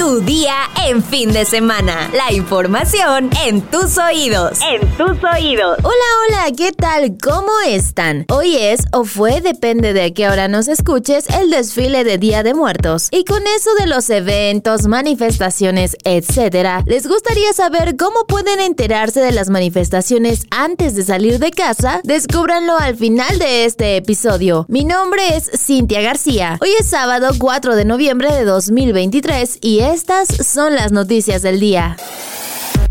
[0.00, 0.54] Tu día
[0.86, 2.10] en fin de semana.
[2.14, 4.58] La información en tus oídos.
[4.62, 5.76] En tus oídos.
[5.82, 7.18] Hola, hola, ¿qué tal?
[7.22, 8.24] ¿Cómo están?
[8.30, 12.54] Hoy es o fue, depende de qué hora nos escuches, el desfile de Día de
[12.54, 13.08] Muertos.
[13.10, 19.32] Y con eso de los eventos, manifestaciones, etcétera, ¿les gustaría saber cómo pueden enterarse de
[19.32, 22.00] las manifestaciones antes de salir de casa?
[22.04, 24.64] Descúbranlo al final de este episodio.
[24.70, 26.56] Mi nombre es Cintia García.
[26.62, 31.96] Hoy es sábado 4 de noviembre de 2023 y estas son las noticias del día.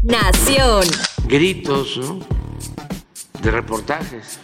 [0.04, 0.84] Nación.
[1.26, 2.00] Gritos.
[3.42, 4.40] De reportajes.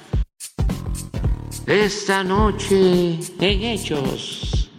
[1.66, 4.71] Esta noche en hechos.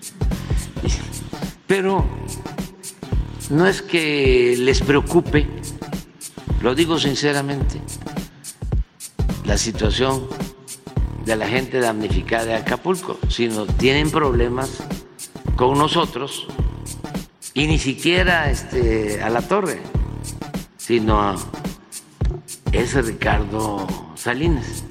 [1.66, 2.06] Pero
[3.50, 5.46] no es que les preocupe,
[6.62, 7.80] lo digo sinceramente,
[9.44, 10.26] la situación
[11.26, 14.70] de la gente damnificada de Acapulco, sino tienen problemas
[15.56, 16.46] con nosotros
[17.56, 19.78] y ni siquiera este, a la torre,
[20.76, 21.36] sino a
[22.70, 24.84] ese Ricardo Salinas.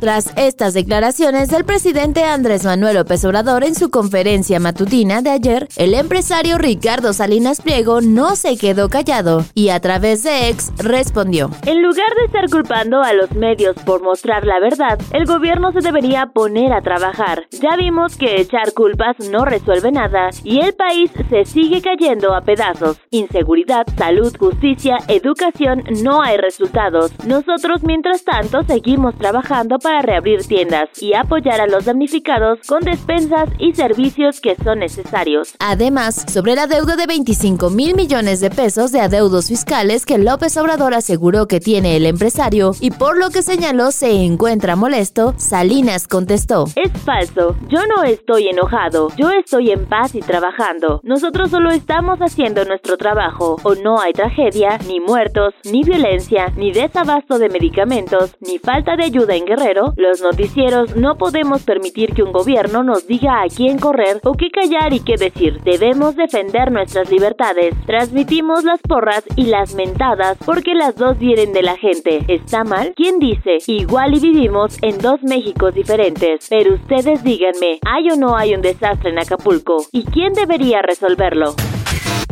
[0.00, 5.68] Tras estas declaraciones del presidente Andrés Manuel López Obrador en su conferencia matutina de ayer,
[5.76, 11.50] el empresario Ricardo Salinas Pliego no se quedó callado y a través de ex respondió.
[11.66, 15.80] En lugar de estar culpando a los medios por mostrar la verdad, el gobierno se
[15.80, 17.44] debería poner a trabajar.
[17.60, 22.40] Ya vimos que echar culpas no resuelve nada y el país se sigue cayendo a
[22.40, 22.98] pedazos.
[23.10, 27.12] Inseguridad, salud, justicia, educación, no hay resultados.
[27.26, 32.84] Nosotros mientras tanto seguimos trabajando para para reabrir tiendas y apoyar a los damnificados con
[32.84, 35.56] despensas y servicios que son necesarios.
[35.58, 40.56] Además, sobre la deuda de 25 mil millones de pesos de adeudos fiscales que López
[40.58, 46.06] Obrador aseguró que tiene el empresario y por lo que señaló se encuentra molesto, Salinas
[46.06, 46.66] contestó.
[46.76, 51.00] Es falso, yo no estoy enojado, yo estoy en paz y trabajando.
[51.02, 53.56] Nosotros solo estamos haciendo nuestro trabajo.
[53.64, 59.06] O no hay tragedia, ni muertos, ni violencia, ni desabasto de medicamentos, ni falta de
[59.06, 63.78] ayuda en Guerrero los noticieros no podemos permitir que un gobierno nos diga a quién
[63.78, 65.60] correr o qué callar y qué decir.
[65.62, 67.74] Debemos defender nuestras libertades.
[67.86, 72.24] Transmitimos las porras y las mentadas porque las dos vienen de la gente.
[72.28, 72.92] ¿Está mal?
[72.96, 73.58] ¿Quién dice?
[73.66, 76.46] Igual y vivimos en dos Méxicos diferentes.
[76.48, 79.84] Pero ustedes díganme, ¿hay o no hay un desastre en Acapulco?
[79.92, 81.54] ¿Y quién debería resolverlo?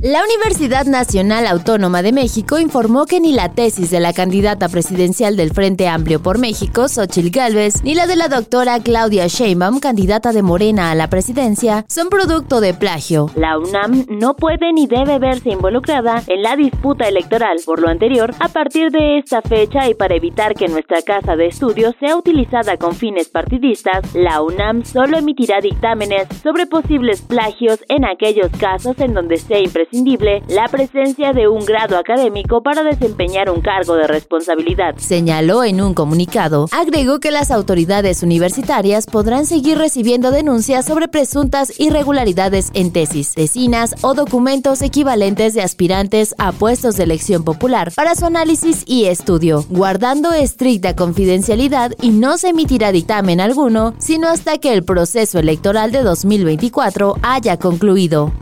[0.03, 5.37] La Universidad Nacional Autónoma de México informó que ni la tesis de la candidata presidencial
[5.37, 10.33] del Frente Amplio por México, Xochil Gálvez, ni la de la doctora Claudia Sheinbaum, candidata
[10.33, 13.27] de Morena a la presidencia, son producto de plagio.
[13.35, 17.57] La UNAM no puede ni debe verse involucrada en la disputa electoral.
[17.67, 21.47] Por lo anterior, a partir de esta fecha y para evitar que nuestra casa de
[21.47, 28.05] estudios sea utilizada con fines partidistas, la UNAM solo emitirá dictámenes sobre posibles plagios en
[28.05, 29.59] aquellos casos en donde sea
[30.49, 34.95] la presencia de un grado académico para desempeñar un cargo de responsabilidad.
[34.99, 36.67] Señaló en un comunicado.
[36.73, 43.95] Agregó que las autoridades universitarias podrán seguir recibiendo denuncias sobre presuntas irregularidades en tesis, tesinas
[44.03, 49.65] o documentos equivalentes de aspirantes a puestos de elección popular para su análisis y estudio,
[49.71, 55.93] guardando estricta confidencialidad y no se emitirá dictamen alguno, sino hasta que el proceso electoral
[55.93, 58.33] de 2024 haya concluido.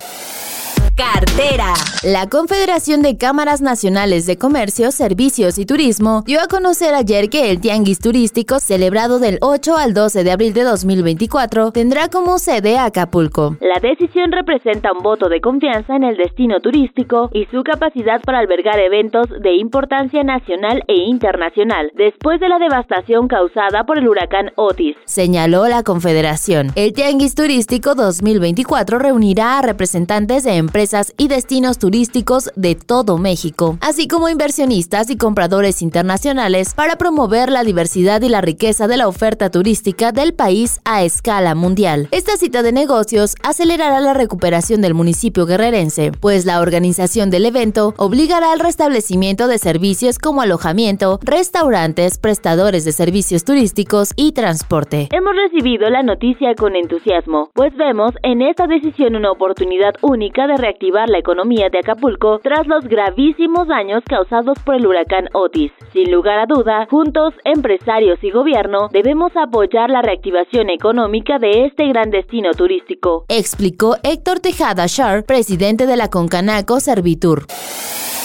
[0.97, 1.75] Cartera.
[2.03, 7.51] La Confederación de Cámaras Nacionales de Comercio, Servicios y Turismo dio a conocer ayer que
[7.51, 12.79] el Tianguis Turístico, celebrado del 8 al 12 de abril de 2024, tendrá como sede
[12.79, 13.59] Acapulco.
[13.61, 18.39] La decisión representa un voto de confianza en el destino turístico y su capacidad para
[18.39, 24.51] albergar eventos de importancia nacional e internacional, después de la devastación causada por el huracán
[24.55, 24.97] Otis.
[25.05, 26.71] Señaló la Confederación.
[26.75, 30.86] El Tianguis Turístico 2024 reunirá a representantes de empresas
[31.17, 37.65] y destinos turísticos de todo México, así como inversionistas y compradores internacionales para promover la
[37.65, 42.09] diversidad y la riqueza de la oferta turística del país a escala mundial.
[42.13, 47.95] Esta cita de negocios acelerará la recuperación del municipio guerrerense, pues la organización del evento
[47.97, 55.09] obligará al restablecimiento de servicios como alojamiento, restaurantes, prestadores de servicios turísticos y transporte.
[55.11, 60.57] Hemos recibido la noticia con entusiasmo, pues vemos en esta decisión una oportunidad única de
[60.57, 65.73] reactivar activar la economía de Acapulco tras los gravísimos daños causados por el huracán Otis.
[65.93, 71.89] Sin lugar a duda, juntos, empresarios y gobierno, debemos apoyar la reactivación económica de este
[71.89, 73.25] gran destino turístico.
[73.29, 77.47] Explicó Héctor Tejada Shar, presidente de la Concanaco Servitur.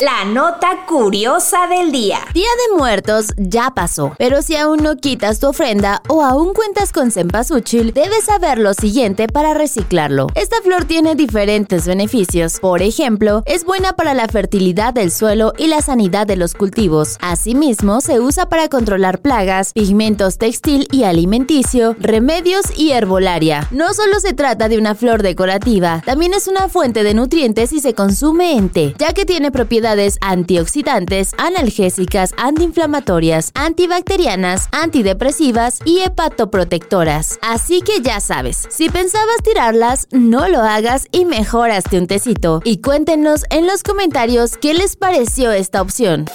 [0.02, 2.22] La nota curiosa del día.
[2.34, 6.92] Día de Muertos ya pasó, pero si aún no quitas tu ofrenda o aún cuentas
[6.92, 10.26] con cempasúchil, debes saber lo siguiente para reciclarlo.
[10.34, 12.60] Esta flor tiene diferentes beneficios.
[12.60, 17.18] Por ejemplo, es buena para la fertilidad del suelo y la sanidad de los cultivos.
[17.22, 23.68] Asimismo, se usa para controlar plagas, pigmentos textil y alimenticio, remedios y herbolaria.
[23.70, 27.82] No solo se trata de una flor decorativa, también es una fuente de nutrientes y
[27.82, 29.91] se consume en té, ya que tiene propiedades
[30.22, 37.40] antioxidantes, analgésicas, antiinflamatorias, antibacterianas, antidepresivas y hepatoprotectoras.
[37.42, 42.62] Así que ya sabes, si pensabas tirarlas, no lo hagas y mejoraste un tecito.
[42.64, 46.26] Y cuéntenos en los comentarios qué les pareció esta opción.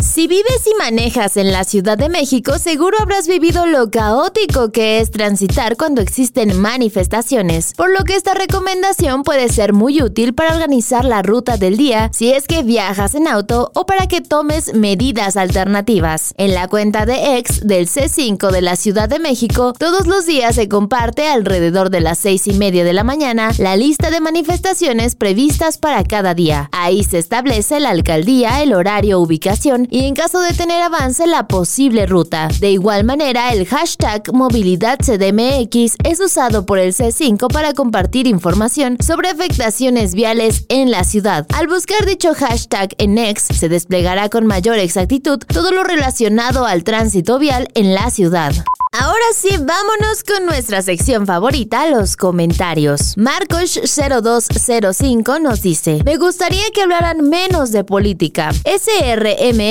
[0.00, 5.00] Si vives y manejas en la Ciudad de México, seguro habrás vivido lo caótico que
[5.00, 10.54] es transitar cuando existen manifestaciones, por lo que esta recomendación puede ser muy útil para
[10.54, 14.72] organizar la ruta del día si es que viajas en auto o para que tomes
[14.72, 16.32] medidas alternativas.
[16.36, 20.54] En la cuenta de ex del C5 de la Ciudad de México, todos los días
[20.54, 25.16] se comparte alrededor de las seis y media de la mañana la lista de manifestaciones
[25.16, 26.68] previstas para cada día.
[26.70, 31.48] Ahí se establece la alcaldía, el horario, ubicación y en caso de tener avance la
[31.48, 32.48] posible ruta.
[32.60, 38.96] De igual manera, el hashtag movilidad CDMX es usado por el C5 para compartir información
[39.04, 41.46] sobre afectaciones viales en la ciudad.
[41.54, 46.84] Al buscar dicho hashtag en X, se desplegará con mayor exactitud todo lo relacionado al
[46.84, 48.52] tránsito vial en la ciudad.
[48.92, 53.18] Ahora sí, vámonos con nuestra sección favorita, los comentarios.
[53.18, 58.50] Marcos0205 nos dice, me gustaría que hablaran menos de política.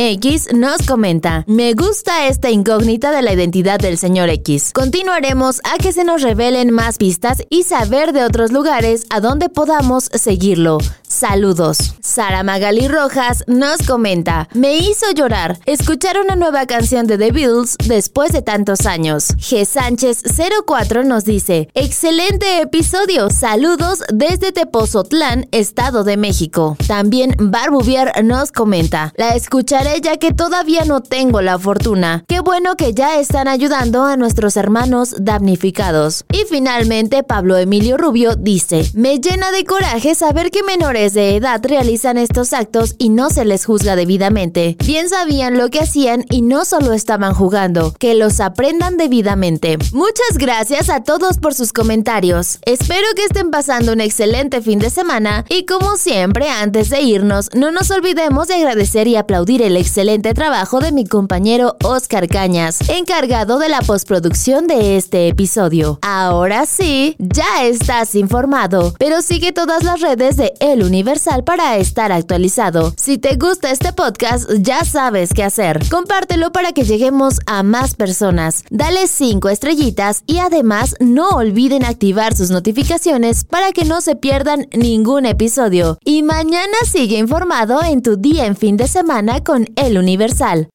[0.08, 4.72] SRMX nos comenta, me gusta esta incógnita de la identidad del señor X.
[4.74, 9.50] Continuaremos a que se nos revelen más pistas y saber de otros lugares a donde
[9.50, 10.78] podamos seguirlo.
[11.18, 11.96] Saludos.
[12.00, 17.76] Sara Magali Rojas nos comenta, me hizo llorar escuchar una nueva canción de The Beatles
[17.88, 19.30] después de tantos años.
[19.38, 19.66] G.
[19.66, 20.22] Sánchez
[20.66, 26.78] 04 nos dice, excelente episodio, saludos desde Tepozotlán, Estado de México.
[26.88, 32.26] También Barbuvier nos comenta, la escucharé ya que todavía no tengo la fortuna.
[32.28, 36.26] Qué bueno que ya están ayudando a nuestros hermanos damnificados.
[36.32, 41.62] Y finalmente Pablo Emilio Rubio dice, me llena de coraje saber que menores de edad
[41.64, 44.76] realizan estos actos y no se les juzga debidamente.
[44.86, 49.78] Bien sabían lo que hacían y no solo estaban jugando, que los aprendan debidamente.
[49.92, 52.60] Muchas gracias a todos por sus comentarios.
[52.66, 57.50] Espero que estén pasando un excelente fin de semana y como siempre, antes de irnos,
[57.54, 62.80] no nos olvidemos de agradecer y aplaudir el excelente trabajo de mi compañero Oscar Cañas,
[62.90, 66.00] encargado de la postproducción de este episodio.
[66.02, 72.12] Ahora sí, ya estás informado, pero sigue todas las redes de El Universal para estar
[72.12, 72.92] actualizado.
[72.98, 75.80] Si te gusta este podcast, ya sabes qué hacer.
[75.92, 78.64] Compártelo para que lleguemos a más personas.
[78.72, 84.66] Dale 5 estrellitas y además no olviden activar sus notificaciones para que no se pierdan
[84.74, 86.00] ningún episodio.
[86.04, 90.68] Y mañana sigue informado en tu día en fin de semana con El Universal.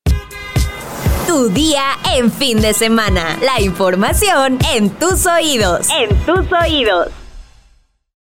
[1.27, 1.83] Tu día
[2.15, 3.39] en fin de semana.
[3.43, 5.89] La información en tus oídos.
[5.91, 7.09] En tus oídos.